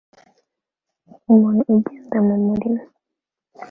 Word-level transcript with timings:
Umuntu 1.31 1.61
ugenda 1.75 2.17
mu 2.27 2.35
murima 2.45 2.83